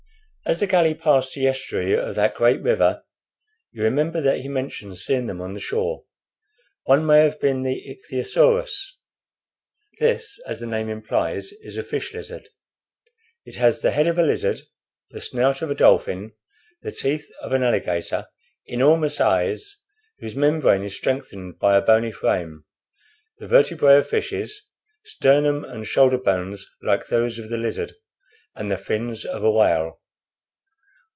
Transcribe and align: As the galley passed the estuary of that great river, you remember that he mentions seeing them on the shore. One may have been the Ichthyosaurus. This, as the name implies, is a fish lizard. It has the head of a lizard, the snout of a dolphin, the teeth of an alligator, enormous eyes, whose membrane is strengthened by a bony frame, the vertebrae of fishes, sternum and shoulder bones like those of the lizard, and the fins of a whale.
As 0.43 0.59
the 0.59 0.67
galley 0.67 0.95
passed 0.95 1.33
the 1.33 1.47
estuary 1.47 1.93
of 1.97 2.15
that 2.15 2.35
great 2.35 2.61
river, 2.61 3.03
you 3.71 3.83
remember 3.83 4.19
that 4.19 4.41
he 4.41 4.49
mentions 4.49 5.01
seeing 5.05 5.27
them 5.27 5.39
on 5.39 5.53
the 5.53 5.61
shore. 5.61 6.03
One 6.83 7.05
may 7.05 7.21
have 7.21 7.39
been 7.39 7.61
the 7.61 7.79
Ichthyosaurus. 7.89 8.97
This, 9.99 10.41
as 10.45 10.59
the 10.59 10.65
name 10.67 10.89
implies, 10.89 11.53
is 11.61 11.77
a 11.77 11.83
fish 11.83 12.13
lizard. 12.13 12.49
It 13.45 13.55
has 13.55 13.81
the 13.81 13.91
head 13.91 14.07
of 14.07 14.17
a 14.17 14.23
lizard, 14.23 14.59
the 15.11 15.21
snout 15.21 15.61
of 15.61 15.69
a 15.69 15.75
dolphin, 15.75 16.33
the 16.81 16.91
teeth 16.91 17.31
of 17.41 17.53
an 17.53 17.63
alligator, 17.63 18.27
enormous 18.65 19.21
eyes, 19.21 19.77
whose 20.19 20.35
membrane 20.35 20.83
is 20.83 20.97
strengthened 20.97 21.59
by 21.59 21.77
a 21.77 21.81
bony 21.81 22.11
frame, 22.11 22.65
the 23.37 23.47
vertebrae 23.47 23.99
of 23.99 24.09
fishes, 24.09 24.63
sternum 25.05 25.63
and 25.63 25.87
shoulder 25.87 26.17
bones 26.17 26.65
like 26.81 27.07
those 27.07 27.39
of 27.39 27.47
the 27.49 27.57
lizard, 27.57 27.93
and 28.53 28.69
the 28.69 28.77
fins 28.77 29.23
of 29.23 29.45
a 29.45 29.51
whale. 29.51 29.99